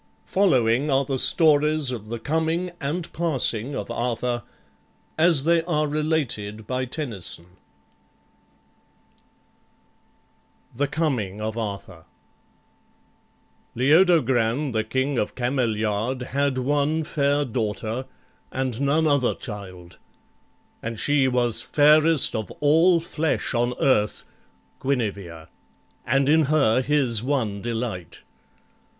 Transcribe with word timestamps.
Following 0.25 0.89
are 0.89 1.05
the 1.05 1.19
stories 1.19 1.91
of 1.91 2.09
the 2.09 2.17
coming 2.17 2.71
and 2.81 3.13
passing 3.13 3.75
of 3.75 3.91
Arthur 3.91 4.41
as 5.15 5.43
they 5.43 5.61
are 5.65 5.87
related 5.87 6.65
by 6.65 6.85
Tennyson: 6.85 7.45
THE 10.75 10.87
COMING 10.87 11.39
OF 11.39 11.55
ARTHUR 11.55 12.05
Leodogran, 13.75 14.71
the 14.71 14.83
King 14.83 15.19
of 15.19 15.35
Cameliard, 15.35 16.29
Had 16.29 16.57
one 16.57 17.03
fair 17.03 17.45
daughter, 17.45 18.05
and 18.51 18.81
none 18.81 19.05
other 19.05 19.35
child; 19.35 19.99
And 20.81 20.97
she 20.97 21.27
was 21.27 21.61
fairest 21.61 22.33
of 22.35 22.49
all 22.59 22.99
flesh 22.99 23.53
on 23.53 23.75
earth, 23.79 24.25
Guinevere, 24.83 25.45
and 26.07 26.27
in 26.27 26.45
her 26.45 26.81
his 26.81 27.21
one 27.21 27.61
delight. 27.61 28.23